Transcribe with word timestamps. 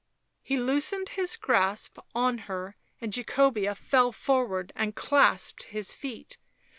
* 0.25 0.31
He 0.41 0.57
loosened 0.57 1.09
his 1.09 1.35
grasp 1.35 1.99
on 2.15 2.39
her 2.49 2.75
and 2.99 3.13
Jacobea 3.15 3.75
fell 3.75 4.11
forward 4.11 4.73
and 4.75 4.95
clasped 4.95 5.65
his 5.65 5.93
feet. 5.93 6.39